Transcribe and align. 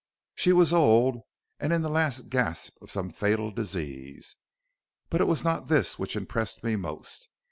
"She 0.33 0.51
was 0.51 0.73
old 0.73 1.17
and 1.59 1.71
in 1.71 1.83
the 1.83 1.87
last 1.89 2.29
gasp 2.31 2.75
of 2.81 2.89
some 2.89 3.11
fatal 3.11 3.51
disease. 3.51 4.35
But 5.11 5.21
it 5.21 5.27
was 5.27 5.43
not 5.43 5.67
this 5.67 5.99
which 5.99 6.15
impressed 6.15 6.63
me 6.63 6.75
most. 6.75 7.29